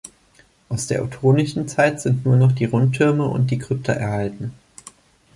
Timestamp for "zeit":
1.67-2.01